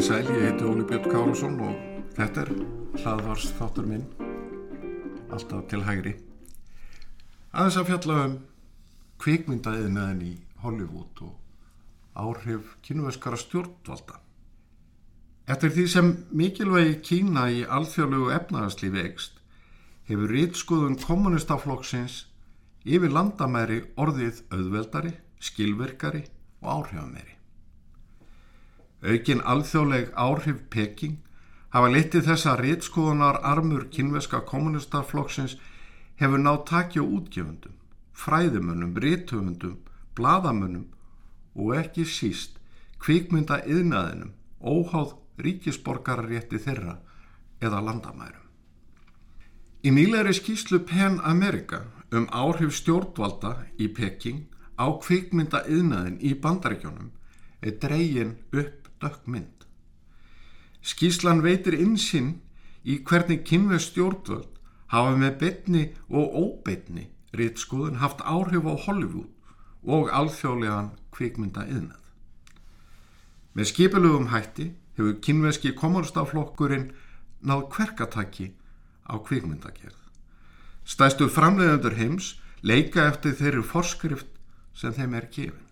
Sæl, 0.00 0.24
ég 0.24 0.40
heiti 0.42 0.64
Óli 0.64 0.84
Björn 0.88 1.10
Kárasson 1.12 1.58
og 1.60 1.76
þetta 2.16 2.46
er 2.46 2.50
hlaðvars 3.02 3.50
þáttur 3.58 3.86
minn, 3.92 4.08
alltaf 5.28 5.68
til 5.68 5.84
hægri. 5.84 6.16
Aðeins 7.50 7.76
að 7.80 7.88
fjalla 7.88 8.16
um 8.28 8.34
kvikmyndaðiðnaðin 9.20 10.20
í 10.22 10.34
Hollywood 10.62 11.22
og 11.26 11.36
áhrif 12.14 12.76
kynveskara 12.86 13.38
stjórnvalda. 13.40 14.20
Eftir 15.50 15.72
því 15.74 15.86
sem 15.90 16.10
mikilvægi 16.30 17.00
Kína 17.08 17.48
í 17.50 17.64
alþjóðlegu 17.66 18.28
efnaðarslífi 18.36 19.02
ekst, 19.02 19.40
hefur 20.06 20.30
rýtskoðun 20.30 20.98
kommunistaflokksins 21.02 22.20
yfir 22.86 23.10
landamæri 23.10 23.80
orðið 23.98 24.44
auðveldari, 24.54 25.12
skilverkari 25.42 26.22
og 26.62 26.70
áhrifameri. 26.76 27.34
Aukin 29.02 29.42
alþjóðleg 29.42 30.14
áhrif 30.14 30.62
Peking 30.70 31.18
hafa 31.74 31.90
litið 31.90 32.30
þess 32.30 32.46
að 32.46 32.62
réttskoðunar 32.66 33.40
armur 33.42 33.88
kynveska 33.90 34.44
kommunistaflokksins 34.46 35.56
hefur 36.20 36.38
nátt 36.38 36.66
taki 36.68 37.00
á 37.00 37.04
útgefundum, 37.04 37.76
fræðumönnum, 38.12 38.92
réttöfundum, 39.00 39.78
bladamönnum 40.14 40.86
og 41.56 41.72
ekki 41.80 42.04
síst 42.04 42.58
kvikmynda 43.00 43.62
yðnaðinum, 43.64 44.34
óháð 44.60 45.16
ríkisborgararétti 45.40 46.60
þeirra 46.60 46.98
eða 47.64 47.80
landamærum. 47.86 48.44
Í 49.80 49.88
nýleiri 49.96 50.34
skýslu 50.36 50.82
Penn 50.84 51.16
Amerika 51.24 51.86
um 52.12 52.26
áhrif 52.28 52.74
stjórnvalda 52.76 53.54
í 53.80 53.88
Peking 53.88 54.44
á 54.76 54.92
kvikmynda 55.00 55.64
yðnaðin 55.72 56.20
í 56.20 56.34
bandaríkjónum 56.36 57.08
er 57.64 57.78
dreygin 57.80 58.36
upp 58.52 58.90
dökkmynd. 59.00 59.64
Skíslan 60.84 61.40
veitir 61.44 61.76
insinn 61.80 62.40
í 62.84 63.00
hvernig 63.04 63.44
kynveð 63.48 63.86
stjórnvöld 63.88 64.59
hafa 64.92 65.16
með 65.16 65.36
betni 65.42 65.82
og 66.08 66.36
óbetni 66.42 67.08
rittskoðun 67.36 68.00
haft 68.02 68.22
áhrif 68.26 68.66
á 68.66 68.74
Hollywood 68.86 69.30
og 69.86 70.10
alþjóðlegan 70.12 70.90
kvikmynda 71.14 71.64
yðnað. 71.70 72.02
Með 73.54 73.70
skipilugum 73.70 74.28
hætti 74.34 74.70
hefur 74.98 75.16
kynveski 75.24 75.72
komurstaflokkurinn 75.78 76.90
náð 77.46 77.66
kverkataki 77.74 78.50
á 79.08 79.14
kvikmyndagerð. 79.18 79.96
Stæstu 80.84 81.30
framleiðendur 81.30 81.96
heims 81.98 82.34
leika 82.62 83.06
eftir 83.08 83.36
þeirri 83.38 83.64
forskrift 83.64 84.30
sem 84.74 84.94
þeim 84.94 85.14
er 85.18 85.28
gefin. 85.32 85.68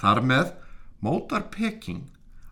Þar 0.00 0.22
með 0.30 0.52
mótar 1.02 1.48
Peking 1.52 2.06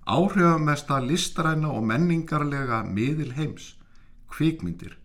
áhrifamesta 0.05 0.99
listræna 1.01 1.71
og 1.73 1.85
menningarlega 1.89 2.83
miðil 2.85 3.33
heims, 3.39 3.75
kvikmyndir, 4.29 4.99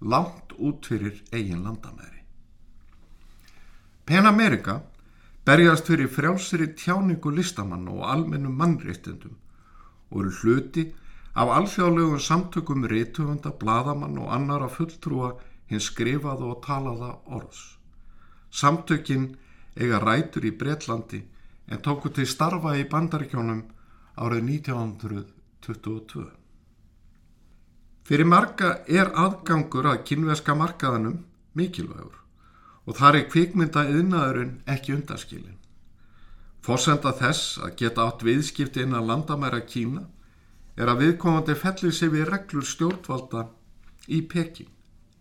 langt 0.00 0.52
út 0.58 0.86
fyrir 0.86 1.22
eigin 1.32 1.64
landamæri. 1.64 2.22
Pen 4.06 4.26
Amerika 4.26 4.82
berjast 5.44 5.86
fyrir 5.86 6.08
frjálsiri 6.08 6.74
tjáningu 6.74 7.30
listamann 7.30 7.88
og 7.88 8.06
almennum 8.12 8.56
mannréttendum 8.58 9.36
og 10.10 10.20
eru 10.20 10.32
hluti 10.42 10.92
af 11.34 11.48
alþjóðlegum 11.48 12.18
samtökum 12.18 12.86
réttufunda, 12.86 13.50
bladamann 13.50 14.18
og 14.18 14.32
annara 14.34 14.68
fulltrúa 14.68 15.36
hins 15.70 15.86
skrifaða 15.90 16.44
og 16.52 16.64
talaða 16.64 17.10
orðs. 17.26 17.78
Samtökin 18.50 19.36
eiga 19.76 20.00
rætur 20.02 20.44
í 20.44 20.50
Breitlandi 20.50 21.22
en 21.70 21.78
tóku 21.78 22.10
til 22.10 22.26
starfa 22.26 22.74
í 22.76 22.88
bandaríkjónum 22.90 23.62
árið 24.18 24.42
1922. 24.58 26.39
Fyrir 28.06 28.26
marga 28.26 28.80
er 28.88 29.12
aðgangur 29.14 29.86
að 29.92 30.04
kynveska 30.08 30.54
markaðanum 30.58 31.20
mikilvægur 31.58 32.16
og 32.88 32.96
þar 32.98 33.18
er 33.20 33.28
kvikmynda 33.30 33.84
yðnaðurinn 33.92 34.54
ekki 34.70 34.94
undaskilin. 34.96 35.58
Forsenda 36.64 37.12
þess 37.16 37.60
að 37.62 37.76
geta 37.82 38.06
átt 38.08 38.24
viðskipti 38.26 38.82
inn 38.84 38.96
að 38.96 39.06
landamæra 39.12 39.60
Kína 39.68 40.06
er 40.76 40.90
að 40.90 41.04
viðkomandi 41.04 41.56
fellir 41.60 41.94
sig 41.94 42.12
við 42.12 42.26
reglur 42.32 42.66
stjórnvalda 42.66 43.46
í 44.08 44.20
Peking, 44.26 44.72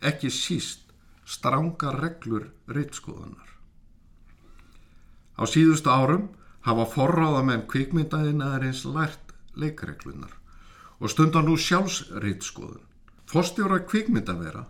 ekki 0.01 0.31
síst 0.33 0.89
stránga 1.29 1.93
reglur 1.99 2.49
reittskoðanar. 2.71 3.47
Á 5.39 5.43
síðustu 5.47 5.91
árum 5.93 6.29
hafa 6.65 6.87
forráðamenn 6.95 7.67
kvikmyndaðinaðarins 7.69 8.83
lært 8.89 9.35
leikreglunar 9.55 10.38
og 10.99 11.11
stundar 11.11 11.45
nú 11.47 11.55
sjálfsreitskoðun. 11.57 12.83
Fostjóra 13.29 13.79
kvikmyndavera 13.85 14.65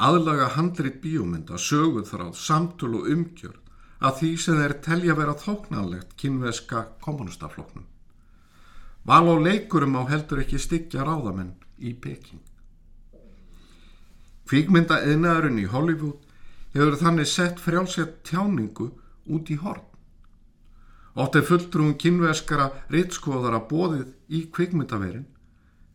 aðlaga 0.00 0.48
handrit 0.56 1.00
bíómynda, 1.02 1.58
söguþráð, 1.60 2.34
samtul 2.40 2.94
og 3.00 3.08
umgjörð 3.12 3.58
að 4.00 4.14
því 4.20 4.30
sem 4.40 4.60
þeir 4.60 4.74
telja 4.86 5.16
vera 5.18 5.34
þóknanlegt 5.36 6.14
kynveska 6.20 6.86
kommunistafloknum. 7.04 7.84
Val 9.04 9.26
á 9.28 9.36
leikurum 9.36 9.98
á 10.00 10.02
heldur 10.08 10.40
ekki 10.40 10.60
styggja 10.60 11.04
ráðamenn 11.04 11.52
í 11.84 11.92
Peking. 11.92 12.40
Kvikmynda 14.48 15.02
eðnaðurinn 15.04 15.60
í 15.60 15.68
Hollywood 15.68 16.24
hefur 16.72 16.96
þannig 17.02 17.28
sett 17.28 17.60
frjálsett 17.60 18.22
tjáningu 18.24 18.88
út 19.28 19.52
í 19.52 19.58
hort. 19.60 19.84
Ótt 21.20 21.36
er 21.36 21.44
fulltrúum 21.44 21.92
kynveskara 22.00 22.70
rittskoðara 22.88 23.60
bóðið 23.68 24.08
í 24.32 24.46
kvikmyndaverin 24.54 25.26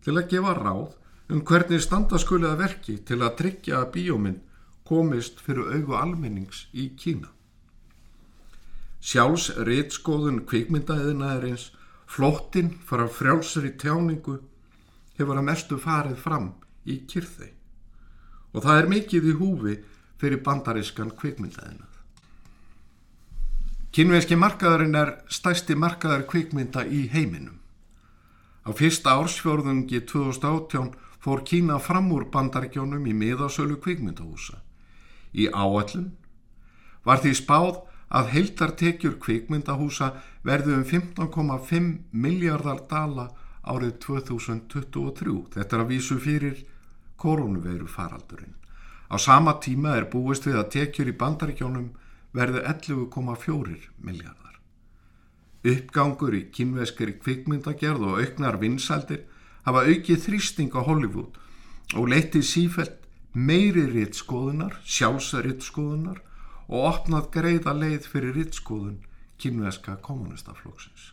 til 0.06 0.16
að 0.20 0.30
gefa 0.32 0.54
ráð 0.60 0.94
um 1.34 1.42
hvernig 1.42 1.82
standaskulega 1.82 2.60
verki 2.60 3.00
til 3.02 3.24
að 3.26 3.38
tryggja 3.40 3.80
að 3.82 3.92
bíóminn 3.96 4.42
komist 4.86 5.42
fyrir 5.42 5.72
augu 5.74 5.96
almennings 5.98 6.68
í 6.74 6.92
Kína. 7.00 7.32
Sjálfs 9.02 9.50
rittskoðun 9.66 10.44
kvikmyndaðinaðurins 10.50 11.72
flóttinn 12.10 12.72
fara 12.86 13.08
frjálsri 13.10 13.74
tjáningu 13.82 14.38
hefur 15.18 15.42
að 15.42 15.48
mestu 15.50 15.82
farið 15.82 16.22
fram 16.22 16.54
í 16.86 17.02
kyrþei 17.10 17.52
og 18.54 18.64
það 18.64 18.80
er 18.80 18.90
mikið 18.94 19.28
í 19.32 19.36
húfi 19.42 19.76
fyrir 20.22 20.42
bandarískan 20.46 21.12
kvikmyndaðina. 21.18 21.90
Kynveski 23.96 24.38
markaðurinn 24.40 24.98
er 25.00 25.14
stæsti 25.32 25.76
markaðar 25.80 26.26
kvikmynda 26.30 26.86
í 26.86 27.06
heiminum. 27.12 27.62
Á 28.66 28.74
fyrsta 28.74 29.14
ársfjörðungi 29.22 30.02
2018 30.10 30.94
fór 31.22 31.42
Kína 31.46 31.78
fram 31.80 32.12
úr 32.14 32.26
bandaríkjónum 32.34 33.06
í 33.06 33.14
miðásölu 33.14 33.78
kvikmyndahúsa. 33.82 34.62
Í 35.38 35.46
áallun 35.54 36.12
var 37.06 37.22
því 37.22 37.34
spáð 37.38 37.82
að 38.10 38.32
heildartekjur 38.34 39.18
kvikmyndahúsa 39.22 40.12
verðu 40.46 40.80
um 40.80 40.86
15,5 40.86 41.92
miljardar 42.12 42.82
dala 42.90 43.28
árið 43.66 43.98
2023. 44.06 45.36
Þetta 45.58 45.78
er 45.78 45.84
að 45.84 45.92
vísu 45.94 46.18
fyrir 46.22 46.64
koronaviru 47.22 47.90
faraldurinn. 47.90 48.56
Á 49.10 49.16
sama 49.22 49.60
tíma 49.62 49.98
er 49.98 50.10
búist 50.10 50.46
við 50.50 50.58
að 50.62 50.72
tekjur 50.78 51.10
í 51.14 51.18
bandaríkjónum 51.22 51.92
verðu 52.34 52.66
11,4 52.66 53.78
miljardar. 54.02 54.45
Uppgangur 55.66 56.36
í 56.38 56.44
kynveskri 56.54 57.16
kvikmyndagerð 57.18 58.04
og 58.06 58.22
auknar 58.22 58.60
vinsældir 58.62 59.24
hafa 59.66 59.86
aukið 59.90 60.22
þrýsting 60.28 60.76
á 60.78 60.82
Hollywood 60.86 61.40
og 61.98 62.12
leytið 62.12 62.46
sífælt 62.46 63.02
meiri 63.34 63.88
rittskoðunar, 63.92 64.78
sjálfsarittskoðunar 64.86 66.22
og 66.70 66.88
opnað 66.92 67.32
greiða 67.34 67.74
leið 67.76 68.08
fyrir 68.12 68.38
rittskoðun 68.38 69.02
kynveska 69.42 69.98
kommunistaflóksins. 70.06 71.12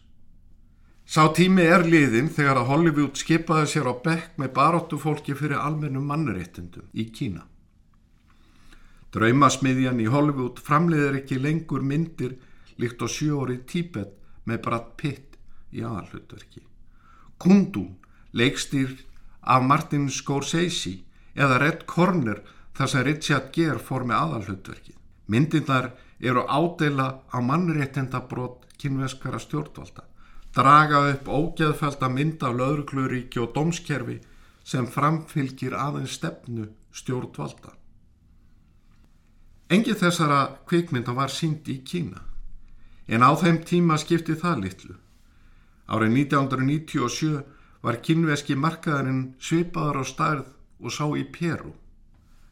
Sá 1.05 1.27
tími 1.35 1.65
er 1.67 1.83
liðin 1.85 2.31
þegar 2.33 2.63
að 2.63 2.69
Hollywood 2.71 3.19
skipaði 3.21 3.73
sér 3.73 3.91
á 3.91 3.95
bekk 4.05 4.39
með 4.41 4.53
baróttu 4.57 5.01
fólki 5.03 5.35
fyrir 5.37 5.59
almennum 5.61 6.07
mannréttindum 6.09 6.87
í 6.95 7.09
Kína. 7.13 7.43
Draumasmiðjan 9.13 10.01
í 10.01 10.09
Hollywood 10.09 10.63
framleiðir 10.65 11.19
ekki 11.21 11.41
lengur 11.43 11.83
myndir 11.85 12.39
líkt 12.81 13.03
á 13.05 13.09
sjóri 13.11 13.59
Tíbet 13.69 14.15
með 14.49 14.63
Brad 14.67 14.89
Pitt 14.97 15.39
í 15.73 15.83
aðalhutverki. 15.87 16.63
Kundún, 17.43 17.97
leikstýr 18.33 18.95
af 19.43 19.65
Martin 19.67 20.09
Scorsese 20.11 20.99
eða 21.35 21.59
Red 21.63 21.87
Corner 21.91 22.43
þar 22.77 22.93
sem 22.93 23.05
Richard 23.07 23.51
Gere 23.55 23.81
fór 23.83 24.07
með 24.09 24.21
aðalhutverkið. 24.21 24.97
Myndindar 25.27 25.93
eru 26.21 26.45
ádela 26.47 27.23
á 27.31 27.39
mannréttindabrót 27.43 28.67
kynveskara 28.79 29.39
stjórnvalda, 29.43 30.05
draga 30.55 31.05
upp 31.13 31.29
ógeðfælda 31.29 32.09
mynd 32.11 32.43
af 32.43 32.57
laurugluríki 32.59 33.41
og 33.43 33.53
dómskerfi 33.55 34.19
sem 34.65 34.87
framfylgir 34.87 35.75
aðeins 35.75 36.19
stefnu 36.19 36.69
stjórnvalda. 36.95 37.75
Engi 39.73 39.95
þessara 39.97 40.59
kvikmynda 40.69 41.15
var 41.17 41.33
sínd 41.33 41.69
í 41.73 41.79
Kína, 41.87 42.21
en 43.13 43.21
á 43.21 43.31
þeim 43.37 43.59
tíma 43.69 43.99
skipti 44.01 44.35
það 44.41 44.63
litlu. 44.65 44.95
Árið 45.93 46.15
1997 46.17 47.43
var 47.85 47.99
kynveski 48.07 48.57
markaðarinn 48.57 49.35
svipaður 49.43 50.01
á 50.01 50.05
starð 50.09 50.47
og 50.81 50.95
sá 50.97 51.05
í 51.19 51.25
Peru, 51.35 51.75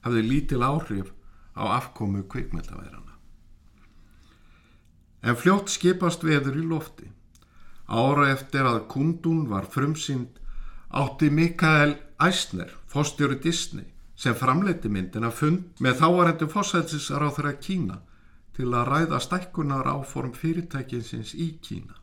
hafði 0.05 0.25
lítil 0.27 0.61
áhrif 0.67 1.15
á 1.57 1.65
afkomu 1.79 2.27
kvikmyndaverana. 2.29 3.17
En 5.25 5.37
fljótt 5.37 5.73
skipast 5.73 6.25
veður 6.25 6.61
í 6.61 6.67
lofti. 6.67 7.09
Ára 7.89 8.29
eftir 8.35 8.69
að 8.69 8.85
kundun 8.93 9.49
var 9.51 9.67
frumsynd 9.69 10.37
átti 10.91 11.31
Mikael 11.31 11.97
Eisner, 12.21 12.71
fórstjóri 12.91 13.39
Disney, 13.41 13.89
sem 14.17 14.37
framleiti 14.37 14.91
myndina 14.93 15.31
fund 15.33 15.81
með 15.81 16.03
þáarendu 16.03 16.49
fósætsisar 16.53 17.25
á 17.25 17.29
þeirra 17.33 17.57
Kína 17.65 18.01
til 18.61 18.75
að 18.77 18.89
ræða 18.93 19.21
stækkunar 19.25 19.89
áform 19.89 20.35
fyrirtækinsins 20.37 21.33
í 21.35 21.55
Kína. 21.65 21.97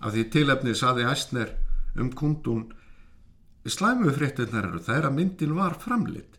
Af 0.00 0.12
því 0.12 0.24
tilefni 0.32 0.74
saði 0.76 1.06
Eisner 1.08 1.54
um 1.96 2.12
kundun 2.12 2.68
Slæmu 3.68 4.12
fréttinnar 4.16 4.64
eru 4.64 4.78
þær 4.80 5.08
að 5.08 5.16
myndin 5.16 5.56
var 5.56 5.74
framleitt. 5.82 6.38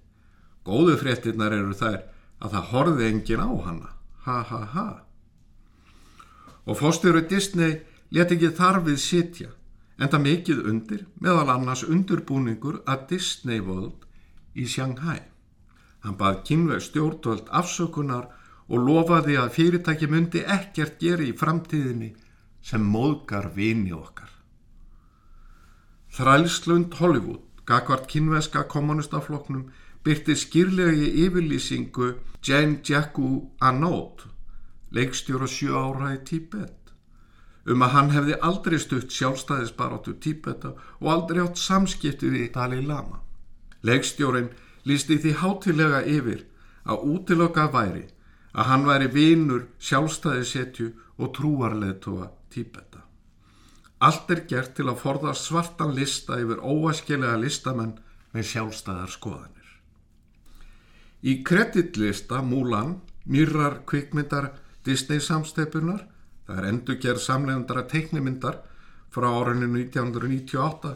Góðu 0.66 0.96
fréttinnar 0.98 1.54
eru 1.54 1.76
þær 1.78 2.00
að 2.42 2.56
það 2.56 2.70
horði 2.72 3.10
engin 3.10 3.44
á 3.46 3.50
hana. 3.66 3.90
Ha 4.26 4.38
ha 4.50 4.62
ha. 4.74 4.88
Og 6.66 6.80
fórstjóri 6.80 7.28
Disney 7.30 7.82
leti 8.10 8.38
ekki 8.38 8.54
þarfið 8.58 8.98
sitja 9.04 9.52
en 10.00 10.10
það 10.10 10.26
mikið 10.26 10.64
undir 10.72 11.06
meðal 11.22 11.54
annars 11.54 11.84
undurbúningur 11.84 12.82
að 12.90 13.06
Disney 13.14 13.62
World 13.62 14.08
í 14.56 14.66
Shanghai. 14.66 15.22
Hann 16.02 16.18
bað 16.18 16.44
kynveg 16.50 16.82
stjórnvöld 16.88 17.52
afsökunar 17.52 18.32
og 18.70 18.86
lofaði 18.86 19.38
að 19.42 19.54
fyrirtæki 19.58 20.10
myndi 20.10 20.44
ekkert 20.46 21.00
gera 21.02 21.26
í 21.26 21.36
framtíðinni 21.38 22.14
sem 22.62 22.86
móðgar 22.86 23.50
vini 23.56 23.94
okkar. 23.96 24.30
Þrælslund 26.14 26.98
Hollywood, 27.00 27.46
gagvart 27.66 28.08
kynveska 28.10 28.66
kommunistafloknum, 28.70 29.70
byrti 30.04 30.36
skýrlegi 30.38 31.10
yfirlýsingu 31.26 32.14
Jane 32.46 32.80
Jacku 32.86 33.50
Anot, 33.62 34.26
leikstjóra 34.92 35.48
sjö 35.48 35.76
ára 35.78 36.14
í 36.16 36.22
Tíbet 36.26 36.80
um 37.70 37.84
að 37.86 37.94
hann 37.94 38.14
hefði 38.14 38.38
aldrei 38.50 38.80
stutt 38.82 39.14
sjálfstæðisbaróttu 39.14 40.16
Tíbeta 40.24 40.72
og 41.00 41.10
aldrei 41.14 41.44
átt 41.44 41.60
samskiptið 41.62 42.38
í 42.40 42.46
Dalai 42.54 42.82
Lama. 42.82 43.20
Legstjórin 43.86 44.50
lísti 44.90 45.20
því 45.22 45.36
hátilega 45.42 46.00
yfir 46.08 46.46
að 46.90 47.04
útilöka 47.14 47.68
væri 47.74 48.08
að 48.54 48.70
hann 48.72 48.86
væri 48.88 49.10
vinur 49.14 49.66
sjálfstæðisetju 49.80 50.90
og 51.20 51.34
trúarleðtóa 51.38 52.30
Tíbeta. 52.50 53.04
Allt 54.00 54.32
er 54.32 54.46
gert 54.50 54.76
til 54.78 54.88
að 54.90 55.02
forða 55.04 55.36
svartan 55.36 55.92
lista 55.96 56.40
yfir 56.40 56.62
óaskilega 56.64 57.38
listamenn 57.38 57.98
með 58.34 58.48
sjálfstæðar 58.54 59.12
skoðanir. 59.12 59.68
Í 61.22 61.44
kreditlista 61.44 62.40
Múlan, 62.42 62.96
nýrar 63.28 63.82
kvikmyndar 63.86 64.54
Disney 64.88 65.20
samsteipunar 65.20 66.08
það 66.50 66.60
er 66.62 66.68
endurgerð 66.72 67.22
samlegandara 67.22 67.86
teiknimyndar 67.92 68.62
frá 69.14 69.28
árinu 69.30 69.68
1998 69.76 70.96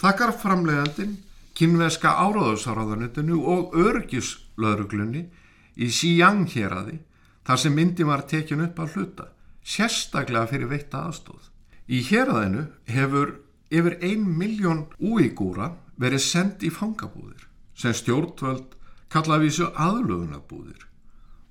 þakkar 0.00 0.32
framlegandin 0.42 1.14
kynveska 1.56 2.12
áráðusáraðanutinu 2.24 3.38
og 3.54 3.76
örgislaðruglunni 3.80 5.24
í 5.76 5.90
Xiyang 5.90 6.48
héradi 6.54 6.98
þar 7.46 7.62
sem 7.62 7.74
myndi 7.74 8.06
var 8.06 8.26
tekin 8.30 8.64
upp 8.64 8.80
að 8.80 8.96
hluta 8.96 9.28
sérstaklega 9.64 10.48
fyrir 10.50 10.70
veitta 10.70 11.04
aðstóð. 11.08 11.48
Í 11.90 12.02
héradinu 12.06 12.66
hefur 12.88 13.36
yfir 13.70 13.98
ein 14.02 14.26
miljón 14.38 14.86
úígúra 14.98 15.72
verið 16.00 16.22
sendt 16.24 16.64
í 16.66 16.70
fangabúðir 16.74 17.46
sem 17.74 17.94
stjórnvöld 17.96 18.76
kallaði 19.10 19.50
þessu 19.50 19.68
aðlöfunabúðir 19.74 20.86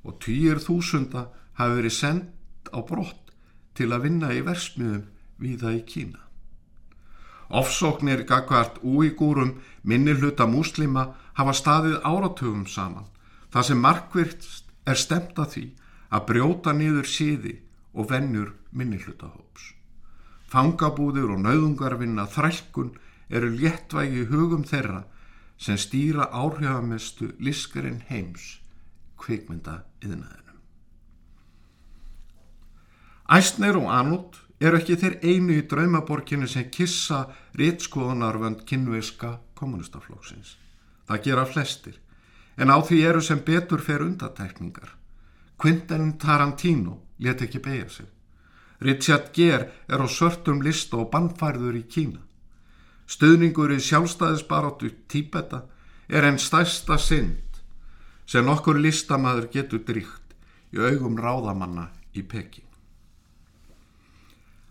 og 0.08 0.20
týjir 0.24 0.62
þúsunda 0.64 1.28
hafi 1.60 1.80
verið 1.80 1.96
sendt 1.96 2.72
á 2.72 2.80
brott 2.80 3.34
til 3.76 3.92
að 3.94 4.08
vinna 4.08 4.32
í 4.36 4.42
versmiðum 4.46 5.06
viða 5.40 5.74
í 5.76 5.84
Kína. 5.88 6.20
Offsóknir 7.50 8.26
gagvart 8.30 8.78
úígúrum 8.86 9.56
minni 9.84 10.14
hluta 10.14 10.46
múslima 10.46 11.10
hafa 11.34 11.56
staðið 11.56 11.98
áratugum 12.06 12.68
saman 12.70 13.08
þar 13.54 13.68
sem 13.68 13.82
markvirt 13.82 14.48
er 14.86 15.00
stemt 15.00 15.40
að 15.42 15.54
því 15.56 15.66
að 16.10 16.26
brjóta 16.32 16.74
niður 16.74 17.10
síði 17.10 17.56
og 17.94 18.10
vennur 18.12 18.54
minni 18.72 19.00
hlutahóps. 19.02 19.74
Fangabúður 20.50 21.36
og 21.36 21.44
nauðungarvinna 21.46 22.26
þrælkun 22.30 22.94
eru 23.30 23.52
léttvægi 23.54 24.26
hugum 24.32 24.66
þeirra 24.66 25.04
sem 25.60 25.78
stýra 25.78 26.30
áhrifamestu 26.34 27.34
liskarinn 27.44 28.02
heims 28.10 28.58
kvikmynda 29.20 29.84
yðnaðinu. 30.02 30.56
Æstnir 33.30 33.78
og 33.78 33.90
Anút 33.94 34.40
eru 34.60 34.80
ekki 34.80 34.98
þeir 35.00 35.18
einu 35.22 35.60
í 35.60 35.66
draumaborkinu 35.70 36.48
sem 36.50 36.70
kissa 36.74 37.28
réttskoðunarvönd 37.60 38.66
kynviska 38.68 39.38
kommunistaflóksins. 39.60 40.56
Það 41.06 41.24
gera 41.28 41.46
flestir, 41.46 42.00
en 42.60 42.70
á 42.70 42.78
því 42.84 43.02
eru 43.08 43.22
sem 43.24 43.40
betur 43.40 43.82
fer 43.82 44.04
undatekningar. 44.04 44.96
Quentin 45.60 46.18
Tarantino 46.20 47.00
let 47.20 47.42
ekki 47.42 47.60
beigja 47.64 47.90
sig. 47.90 48.08
Richard 48.80 49.34
Gere 49.36 49.72
er 49.88 50.00
á 50.00 50.08
sörtum 50.08 50.62
lista 50.64 50.98
og 50.98 51.10
bannfærður 51.12 51.76
í 51.80 51.84
Kína. 51.84 52.22
Stöðningur 53.10 53.74
í 53.74 53.80
sjálfstæðisbaróttu 53.84 54.92
Tíbeta 55.08 55.64
er 56.08 56.28
enn 56.30 56.40
stærsta 56.40 56.98
synd 57.02 57.60
sem 58.30 58.48
okkur 58.48 58.78
listamæður 58.80 59.50
getur 59.52 59.84
dríkt 59.84 60.36
í 60.72 60.80
augum 60.80 61.18
ráðamanna 61.18 61.90
í 62.14 62.22
Peking. 62.22 62.68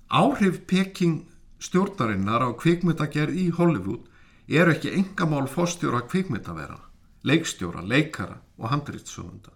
Áhrif 0.08 0.62
Peking 0.70 1.26
stjórnarinnar 1.60 2.46
á 2.46 2.50
kvikmyndagerð 2.56 3.34
í 3.36 3.48
Hollywood 3.58 4.06
eru 4.48 4.72
ekki 4.72 4.94
engamál 4.94 5.48
fórstjóra 5.50 6.04
kvikmyndavera, 6.08 6.78
leikstjóra, 7.24 7.82
leikara 7.82 8.40
og 8.58 8.70
handrýtsöfunda. 8.72 9.52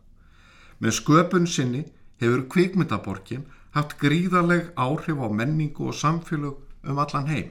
Með 0.81 0.97
sköpun 0.99 1.47
sinni 1.47 1.85
hefur 2.21 2.47
kvikmyndaborgin 2.51 3.47
haft 3.75 3.99
gríðarleg 4.01 4.73
áhrif 4.77 5.19
á 5.19 5.29
menningu 5.31 5.89
og 5.89 5.97
samfélög 5.97 6.59
um 6.85 6.99
allan 6.99 7.31
heim. 7.31 7.51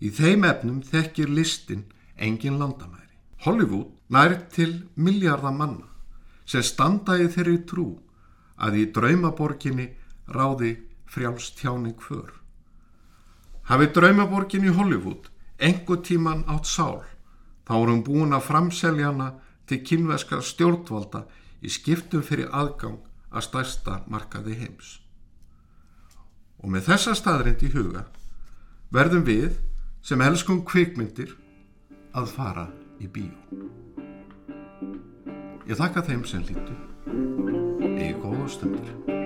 Í 0.00 0.10
þeim 0.10 0.44
efnum 0.44 0.82
þekkir 0.84 1.30
listin 1.32 1.84
engin 2.16 2.58
landamæri. 2.58 3.16
Hollywood 3.44 3.90
nær 4.08 4.36
til 4.52 4.84
miljardar 4.94 5.52
manna 5.52 5.88
sem 6.46 6.62
standa 6.62 7.16
í 7.18 7.28
þeirri 7.32 7.60
trú 7.68 7.86
að 8.60 8.80
í 8.80 8.84
draumaborginni 8.96 9.88
ráði 10.28 10.76
frjálst 11.08 11.58
tjáning 11.60 12.00
för. 12.00 12.30
Hafi 13.68 13.88
draumaborgin 13.96 14.68
í 14.68 14.74
Hollywood 14.76 15.30
engu 15.58 15.96
tíman 16.02 16.44
átt 16.50 16.68
sál, 16.68 17.02
þá 17.64 17.74
er 17.78 17.90
hún 17.92 18.04
búin 18.06 18.36
að 18.36 18.46
framselja 18.48 19.10
hana 19.10 19.30
til 19.68 19.80
kynveska 19.86 20.40
stjórnvalda 20.44 21.24
í 21.64 21.72
skiptum 21.72 22.24
fyrir 22.24 22.52
aðgang 22.52 23.00
að 23.32 23.46
stærsta 23.48 24.00
markaði 24.10 24.58
heims. 24.60 24.98
Og 26.60 26.70
með 26.72 26.90
þessa 26.92 27.16
staðrind 27.18 27.64
í 27.64 27.72
huga 27.74 28.04
verðum 28.94 29.24
við 29.26 29.58
sem 30.04 30.20
elskum 30.20 30.62
kvikmyndir 30.68 31.34
að 32.14 32.30
fara 32.36 32.68
í 33.00 33.08
bíó. 33.08 33.32
Ég 35.64 35.80
þakka 35.80 36.04
þeim 36.10 36.24
sem 36.28 36.44
lítu. 36.44 36.76
Egi 37.96 38.14
góða 38.20 38.48
stundir. 38.52 39.23